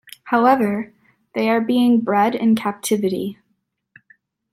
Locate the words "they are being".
1.35-2.01